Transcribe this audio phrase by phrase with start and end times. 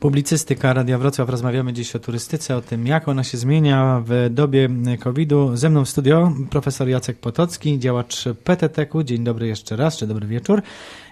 [0.00, 1.28] Publicystyka Radia Wrocław.
[1.28, 4.68] Rozmawiamy dziś o turystyce, o tym, jak ona się zmienia w dobie
[5.00, 5.56] COVID-u.
[5.56, 9.04] Ze mną w studio profesor Jacek Potocki, działacz PTTK.
[9.04, 10.62] Dzień dobry jeszcze raz, czy dobry wieczór.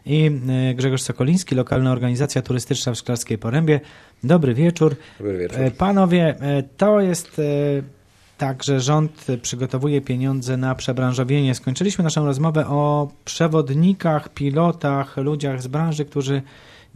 [0.07, 0.31] I
[0.71, 3.81] e, Grzegorz Sokoliński, lokalna organizacja turystyczna w Szklarskiej Porębie.
[4.25, 4.97] Dobry wieczór.
[5.19, 5.61] Dobry wieczór.
[5.61, 7.41] E, panowie, e, to jest
[8.39, 11.55] tak, że rząd przygotowuje pieniądze na przebranżowienie.
[11.55, 16.43] Skończyliśmy naszą rozmowę o przewodnikach, pilotach, ludziach z branży, którzy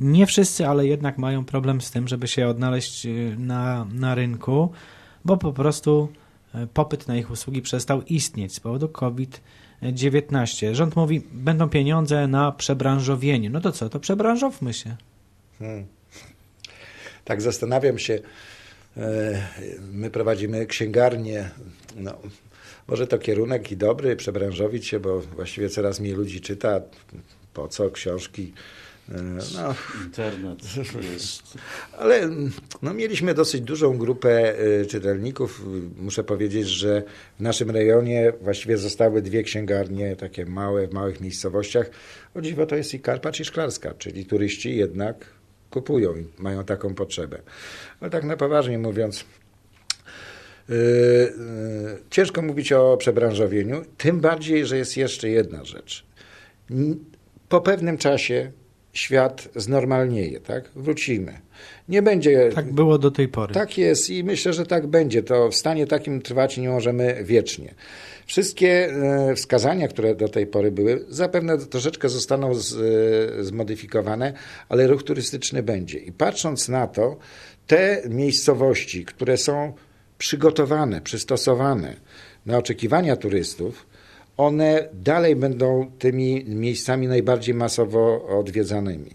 [0.03, 4.71] nie wszyscy, ale jednak mają problem z tym, żeby się odnaleźć y, na, na rynku,
[5.25, 6.09] bo po prostu
[6.55, 10.75] y, popyt na ich usługi przestał istnieć z powodu COVID-19.
[10.75, 13.51] Rząd mówi, będą pieniądze na przebranżowienie.
[13.51, 14.97] No to co, to przebranżowmy się.
[15.59, 15.87] Hmm.
[17.25, 18.19] Tak zastanawiam się,
[18.97, 19.43] e,
[19.93, 21.51] my prowadzimy księgarnię,
[21.97, 22.15] no,
[22.89, 26.81] może to kierunek i dobry, przebranżowić się, bo właściwie coraz mniej ludzi czyta,
[27.55, 29.75] po co książki E, no,
[30.05, 30.59] Internet
[31.13, 31.43] jest.
[31.99, 32.29] Ale
[32.83, 35.63] no, mieliśmy dosyć dużą grupę e, czytelników.
[35.97, 37.03] Muszę powiedzieć, że
[37.39, 41.91] w naszym rejonie właściwie zostały dwie księgarnie, takie małe, w małych miejscowościach.
[42.35, 45.27] O dziwo to jest i Karpacz i Szklarska, czyli turyści jednak
[45.71, 47.43] kupują i mają taką potrzebę.
[48.01, 49.25] Ale tak na poważnie mówiąc,
[50.69, 56.07] Yy, yy, ciężko mówić o przebranżowieniu, tym bardziej, że jest jeszcze jedna rzecz.
[57.49, 58.53] Po pewnym czasie
[58.93, 60.71] świat znormalnieje, tak?
[60.77, 61.41] Wrócimy.
[61.89, 62.51] Nie będzie.
[62.55, 63.55] Tak było do tej pory.
[63.55, 65.23] Tak jest i myślę, że tak będzie.
[65.23, 67.75] To w stanie takim trwać nie możemy wiecznie.
[68.27, 72.75] Wszystkie e, wskazania, które do tej pory były, zapewne troszeczkę zostaną z,
[73.41, 74.33] e, zmodyfikowane,
[74.69, 75.99] ale ruch turystyczny będzie.
[75.99, 77.17] I patrząc na to,
[77.67, 79.73] te miejscowości, które są
[80.19, 81.97] przygotowane, przystosowane
[82.47, 83.87] na oczekiwania turystów,
[84.37, 89.11] one dalej będą tymi miejscami najbardziej masowo odwiedzanymi.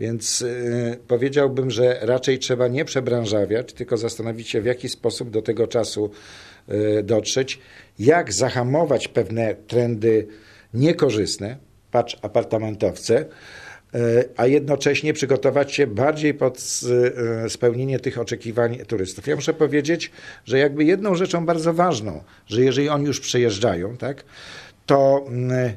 [0.00, 5.42] Więc yy, powiedziałbym, że raczej trzeba nie przebranżawiać, tylko zastanowić się, w jaki sposób do
[5.42, 6.10] tego czasu
[6.68, 7.58] yy, dotrzeć,
[7.98, 10.26] jak zahamować pewne trendy
[10.74, 11.56] niekorzystne,
[11.90, 13.26] patrz apartamentowce, y,
[14.36, 16.80] a jednocześnie przygotować się bardziej pod
[17.46, 19.26] y, spełnienie tych oczekiwań turystów.
[19.26, 20.10] Ja muszę powiedzieć,
[20.44, 24.24] że jakby jedną rzeczą bardzo ważną, że jeżeli oni już przejeżdżają, tak,
[24.86, 25.72] to mm,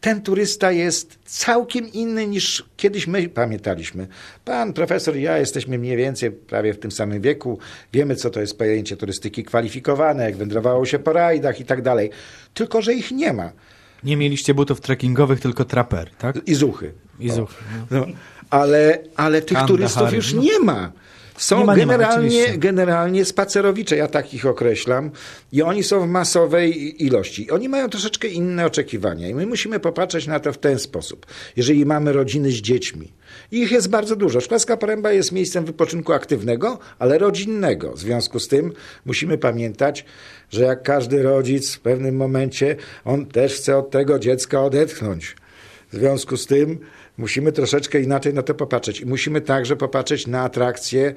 [0.00, 4.06] ten turysta jest całkiem inny niż kiedyś my pamiętaliśmy.
[4.44, 7.58] Pan profesor i ja jesteśmy mniej więcej prawie w tym samym wieku.
[7.92, 12.10] Wiemy, co to jest pojęcie turystyki kwalifikowane, jak wędrowało się po rajdach i tak dalej.
[12.54, 13.52] Tylko, że ich nie ma.
[14.04, 16.36] Nie mieliście butów trekkingowych, tylko traper, tak?
[16.46, 16.92] I zuchy.
[17.20, 17.64] I zuchy.
[17.90, 18.00] No.
[18.00, 18.06] No.
[18.50, 20.42] Ale, ale tych Kanda, turystów Harry, już no.
[20.42, 20.92] nie ma.
[21.36, 25.10] Są ma, generalnie, ma, generalnie spacerowicze, ja takich określam,
[25.52, 27.50] i oni są w masowej ilości.
[27.50, 31.26] Oni mają troszeczkę inne oczekiwania i my musimy popatrzeć na to w ten sposób.
[31.56, 33.12] Jeżeli mamy rodziny z dziećmi,
[33.50, 34.40] ich jest bardzo dużo.
[34.40, 37.92] Szklarska Poręba jest miejscem wypoczynku aktywnego, ale rodzinnego.
[37.92, 38.72] W związku z tym
[39.06, 40.04] musimy pamiętać,
[40.50, 45.36] że jak każdy rodzic w pewnym momencie, on też chce od tego dziecka odetchnąć.
[45.92, 46.78] W związku z tym
[47.16, 49.00] musimy troszeczkę inaczej na to popatrzeć.
[49.00, 51.14] I musimy także popatrzeć na atrakcje,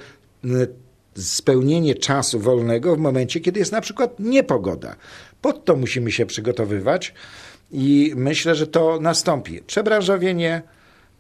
[1.16, 4.96] spełnienie czasu wolnego w momencie, kiedy jest na przykład niepogoda.
[5.42, 7.14] Pod to musimy się przygotowywać
[7.72, 9.62] i myślę, że to nastąpi.
[9.62, 10.62] Przebranżowienie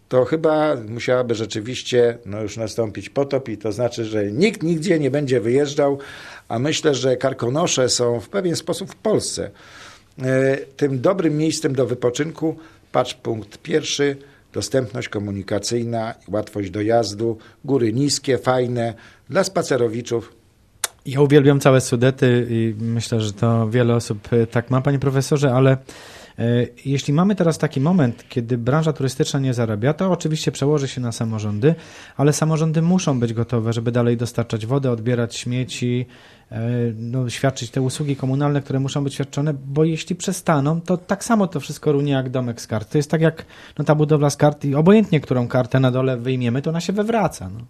[0.10, 5.12] to chyba musiałaby rzeczywiście no już nastąpić potop i to znaczy, że nikt nigdzie nie
[5.12, 6.00] będzie wyjeżdżał,
[6.48, 9.52] a myślę, że karkonosze są w pewien sposób w Polsce
[10.22, 12.56] e, tym dobrym miejscem do wypoczynku.
[12.92, 14.18] Patrz punkt pierwszy,
[14.54, 18.94] dostępność komunikacyjna, łatwość dojazdu, góry niskie, fajne,
[19.30, 20.36] dla spacerowiczów.
[21.06, 25.54] Ja uwielbiam całe Sudety i myślę, że to wiele osób e, tak ma, panie profesorze,
[25.54, 25.78] ale
[26.86, 31.12] jeśli mamy teraz taki moment, kiedy branża turystyczna nie zarabia, to oczywiście przełoży się na
[31.12, 31.76] samorządy,
[32.18, 36.06] ale samorządy muszą być gotowe, żeby dalej dostarczać wodę, odbierać śmieci,
[36.52, 41.24] E, no, świadczyć te usługi komunalne, które muszą być świadczone, bo jeśli przestaną, to tak
[41.24, 42.92] samo to wszystko runie jak domek z kart.
[42.92, 43.46] To jest tak jak
[43.78, 46.94] no, ta budowla z kart i obojętnie, którą kartę na dole wyjmiemy, to ona się
[46.94, 47.50] wywraca.
[47.50, 47.66] No.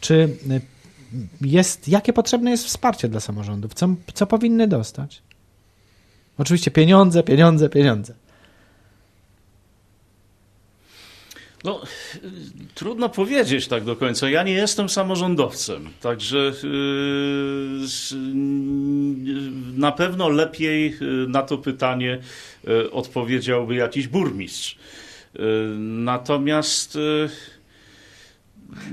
[0.00, 0.60] Czy e,
[1.40, 3.74] jest, jakie potrzebne jest wsparcie dla samorządów?
[3.74, 5.22] Co, co powinny dostać?
[6.38, 8.14] Oczywiście pieniądze, pieniądze, pieniądze.
[11.64, 11.82] No,
[12.74, 14.30] trudno powiedzieć tak do końca.
[14.30, 18.18] Ja nie jestem samorządowcem, także yy,
[19.76, 22.18] na pewno lepiej yy, na to pytanie
[22.64, 24.76] yy, odpowiedziałby jakiś burmistrz.
[25.78, 26.98] Natomiast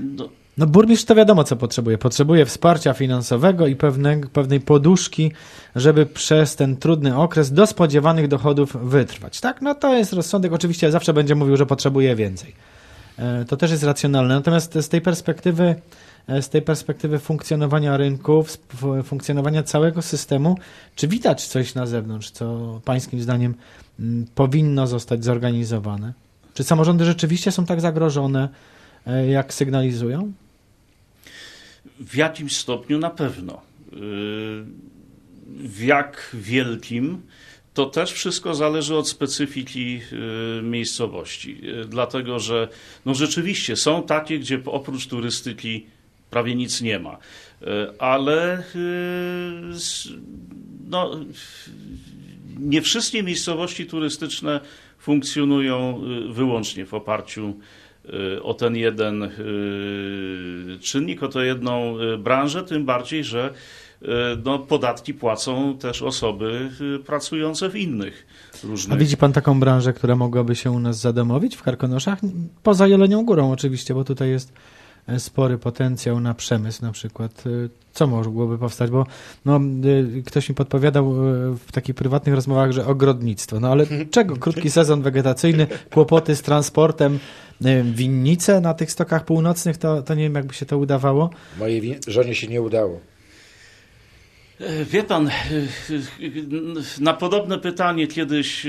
[0.00, 1.98] no, no burmistrz to wiadomo, co potrzebuje.
[1.98, 5.32] Potrzebuje wsparcia finansowego i pewne, pewnej poduszki,
[5.76, 9.40] żeby przez ten trudny okres do spodziewanych dochodów wytrwać.
[9.40, 10.52] Tak, no to jest rozsądek.
[10.52, 12.54] Oczywiście zawsze będzie mówił, że potrzebuje więcej.
[13.48, 14.34] to też jest racjonalne.
[14.34, 15.74] Natomiast z tej perspektywy
[16.28, 18.58] z tej perspektywy funkcjonowania rynków,
[19.04, 20.58] funkcjonowania całego systemu,
[20.96, 23.54] czy widać coś na zewnątrz, co Pańskim zdaniem
[24.00, 26.12] mm, powinno zostać zorganizowane?
[26.54, 28.48] Czy samorządy rzeczywiście są tak zagrożone,
[29.30, 30.32] jak sygnalizują?
[32.00, 33.60] W jakimś stopniu na pewno.
[35.46, 37.22] W jak wielkim,
[37.74, 40.00] to też wszystko zależy od specyfiki
[40.62, 41.60] miejscowości.
[41.88, 42.68] Dlatego, że
[43.06, 45.86] no rzeczywiście są takie, gdzie oprócz turystyki
[46.30, 47.18] prawie nic nie ma.
[47.98, 48.62] Ale
[50.88, 51.20] no,
[52.58, 54.60] nie wszystkie miejscowości turystyczne
[54.98, 56.00] funkcjonują
[56.32, 57.81] wyłącznie w oparciu Y,
[58.42, 63.54] o ten jeden y, czynnik, o tę jedną y, branżę, tym bardziej, że
[64.44, 66.70] no, podatki płacą też osoby
[67.06, 68.26] pracujące w innych
[68.64, 68.96] różnych.
[68.96, 72.18] A widzi pan taką branżę, która mogłaby się u nas zadomowić w Karkonoszach?
[72.62, 74.52] Poza Jelenią Górą oczywiście, bo tutaj jest
[75.18, 77.44] spory potencjał na przemysł na przykład.
[77.46, 78.90] E, co mogłoby powstać?
[78.90, 79.06] Bo
[79.44, 81.12] no, e, ktoś mi podpowiadał
[81.54, 83.60] w takich prywatnych rozmowach, że ogrodnictwo.
[83.60, 84.36] No ale czego?
[84.36, 87.18] Krótki sezon wegetacyjny, kłopoty z transportem,
[87.94, 91.30] winnice na tych stokach północnych, to, to nie wiem, jakby się to udawało.
[91.58, 93.11] Mojej żonie się nie udało.
[94.90, 95.30] Wie pan,
[97.00, 98.66] na podobne pytanie kiedyś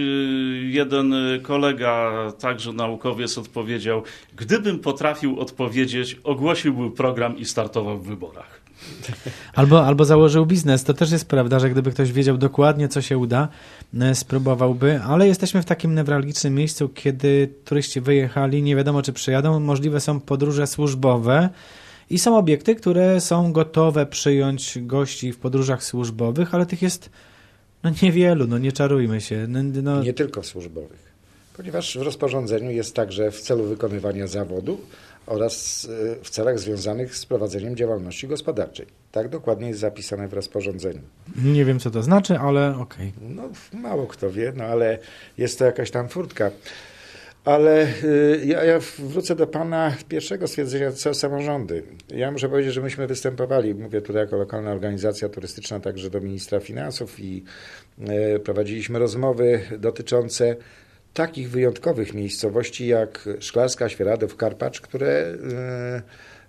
[0.61, 4.03] jeden kolega, także naukowiec, odpowiedział:
[4.35, 8.63] Gdybym potrafił odpowiedzieć, ogłosiłby program i startował w wyborach.
[9.53, 10.83] Albo, albo założył biznes.
[10.83, 13.47] To też jest prawda, że gdyby ktoś wiedział dokładnie, co się uda,
[14.13, 19.99] spróbowałby, ale jesteśmy w takim newralgicznym miejscu, kiedy turyści wyjechali, nie wiadomo czy przyjadą, możliwe
[19.99, 21.49] są podróże służbowe
[22.13, 27.09] i są obiekty, które są gotowe przyjąć gości w podróżach służbowych, ale tych jest
[27.83, 29.45] no niewielu, no nie czarujmy się.
[29.47, 30.03] No, no.
[30.03, 31.13] Nie tylko służbowych.
[31.57, 34.81] Ponieważ w rozporządzeniu jest także w celu wykonywania zawodu
[35.25, 38.85] oraz e, w celach związanych z prowadzeniem działalności gospodarczej.
[39.11, 41.01] Tak dokładnie jest zapisane w rozporządzeniu.
[41.43, 43.13] Nie wiem, co to znaczy, ale okej.
[43.17, 43.29] Okay.
[43.29, 43.43] No,
[43.79, 44.99] mało kto wie, no ale
[45.37, 46.51] jest to jakaś tam furtka.
[47.45, 51.83] Ale y, ja, ja, wrócę do Pana pierwszego stwierdzenia, co samorządy.
[52.09, 56.59] Ja muszę powiedzieć, że myśmy występowali, mówię tutaj jako lokalna organizacja turystyczna, także do ministra
[56.59, 57.43] finansów i
[58.35, 60.55] y, prowadziliśmy rozmowy dotyczące
[61.13, 65.37] takich wyjątkowych miejscowości jak Szklarska, Świeradów, Karpacz, które y,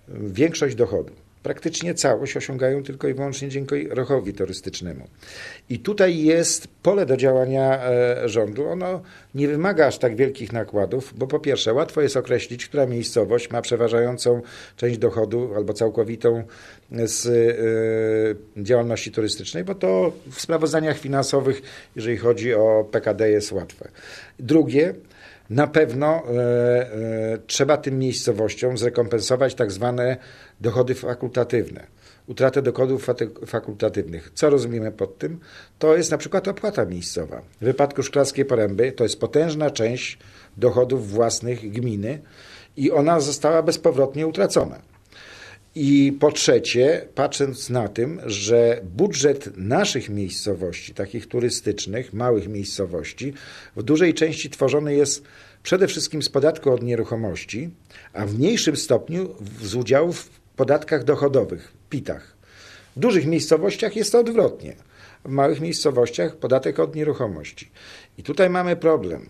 [0.07, 5.07] większość dochodu praktycznie całość osiągają tylko i wyłącznie dzięki ruchowi turystycznemu.
[5.69, 8.67] I tutaj jest pole do działania e, rządu.
[8.67, 9.01] Ono
[9.35, 13.61] nie wymaga aż tak wielkich nakładów, bo po pierwsze łatwo jest określić, która miejscowość ma
[13.61, 14.41] przeważającą
[14.77, 16.43] część dochodu albo całkowitą
[16.91, 17.25] z
[18.57, 21.61] e, działalności turystycznej, bo to w sprawozdaniach finansowych,
[21.95, 23.89] jeżeli chodzi o PKD, jest łatwe.
[24.39, 24.93] Drugie,
[25.49, 30.17] na pewno e, e, trzeba tym miejscowościom zrekompensować tak zwane
[30.61, 31.87] dochody fakultatywne,
[32.27, 33.07] utratę dochodów
[33.45, 34.31] fakultatywnych.
[34.33, 35.39] Co rozumiemy pod tym?
[35.79, 37.41] To jest na przykład opłata miejscowa.
[37.61, 40.17] W wypadku Szklarskiej Poręby to jest potężna część
[40.57, 42.19] dochodów własnych gminy
[42.77, 44.94] i ona została bezpowrotnie utracona.
[45.77, 53.33] I po trzecie, patrząc na tym, że budżet naszych miejscowości, takich turystycznych, małych miejscowości,
[53.75, 55.23] w dużej części tworzony jest
[55.63, 57.69] przede wszystkim z podatku od nieruchomości,
[58.13, 62.35] a w mniejszym stopniu z udziału w podatkach dochodowych, PIT-ach.
[62.95, 64.75] W dużych miejscowościach jest to odwrotnie.
[65.25, 67.69] W małych miejscowościach podatek od nieruchomości.
[68.17, 69.29] I tutaj mamy problem,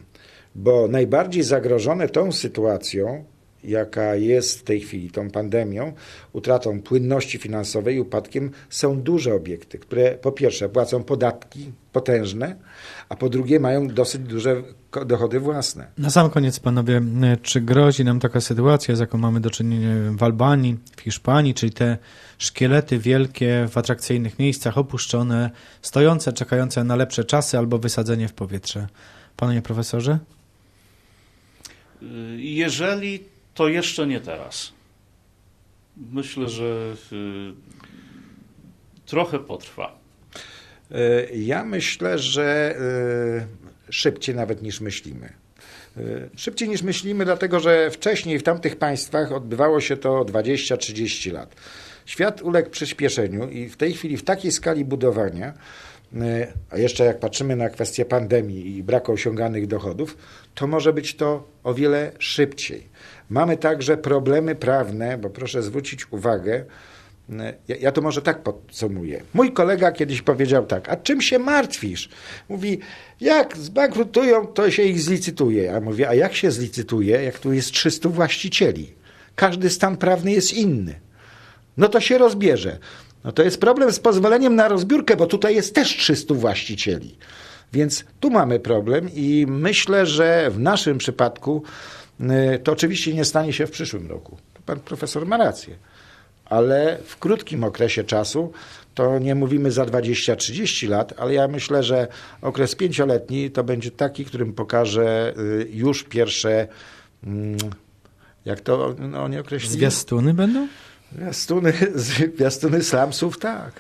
[0.55, 3.25] bo najbardziej zagrożone tą sytuacją
[3.67, 5.93] jaka jest w tej chwili, tą pandemią,
[6.33, 12.55] utratą płynności finansowej i upadkiem, są duże obiekty, które po pierwsze płacą podatki potężne,
[13.09, 14.63] a po drugie mają dosyć duże
[15.05, 15.87] dochody własne.
[15.97, 17.01] Na sam koniec, panowie,
[17.41, 21.71] czy grozi nam taka sytuacja, z jaką mamy do czynienia w Albanii, w Hiszpanii, czyli
[21.71, 21.97] te
[22.37, 28.87] szkielety wielkie w atrakcyjnych miejscach, opuszczone, stojące, czekające na lepsze czasy albo wysadzenie w powietrze?
[29.37, 30.19] Panie profesorze?
[32.37, 33.23] Jeżeli
[33.55, 34.73] to jeszcze nie teraz.
[36.11, 37.53] Myślę, że y,
[39.05, 39.99] trochę potrwa.
[40.91, 45.33] E, ja myślę, że e, szybciej nawet niż myślimy.
[45.97, 46.01] E,
[46.35, 51.55] szybciej niż myślimy, dlatego że wcześniej w tamtych państwach odbywało się to 20-30 lat.
[52.05, 55.53] Świat uległ przyspieszeniu i w tej chwili w takiej skali budowania,
[56.69, 60.17] a jeszcze jak patrzymy na kwestię pandemii i braku osiąganych dochodów,
[60.55, 62.87] to może być to o wiele szybciej.
[63.29, 66.65] Mamy także problemy prawne, bo proszę zwrócić uwagę,
[67.67, 69.21] ja, ja to może tak podsumuję.
[69.33, 72.09] Mój kolega kiedyś powiedział tak, a czym się martwisz?
[72.49, 72.79] Mówi,
[73.21, 75.63] jak zbankrutują, to się ich zlicytuje.
[75.63, 78.93] Ja mówię, a jak się zlicytuje, jak tu jest 300 właścicieli?
[79.35, 80.99] Każdy stan prawny jest inny.
[81.77, 82.79] No to się rozbierze.
[83.25, 87.17] No to jest problem z pozwoleniem na rozbiórkę, bo tutaj jest też 300 właścicieli.
[87.73, 91.63] Więc tu mamy problem i myślę, że w naszym przypadku
[92.21, 94.37] y, to oczywiście nie stanie się w przyszłym roku.
[94.65, 95.75] Pan profesor ma rację.
[96.45, 98.51] Ale w krótkim okresie czasu,
[98.93, 102.07] to nie mówimy za 20-30 lat, ale ja myślę, że
[102.41, 106.67] okres pięcioletni to będzie taki, którym pokaże y, już pierwsze,
[107.23, 107.57] mm,
[108.45, 109.77] jak to no, oni określili?
[109.77, 110.67] Zwiastuny będą?
[111.15, 113.71] Zwiastuny, zwiastuny slumsów, tak.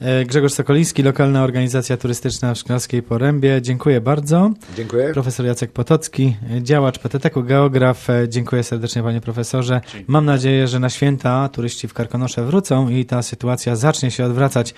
[0.00, 3.62] E, Grzegorz Sokoliński, lokalna organizacja turystyczna w Szklarskiej Porębie.
[3.62, 4.50] Dziękuję bardzo.
[4.76, 5.12] Dziękuję.
[5.12, 8.10] Profesor Jacek Potocki, działacz PTT-ku, geograf.
[8.10, 9.80] E, Dziękuję serdecznie panie profesorze.
[10.06, 14.74] Mam nadzieję, że na święta turyści w Karkonosze wrócą i ta sytuacja zacznie się odwracać.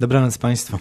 [0.00, 0.78] Dobranoc państwu.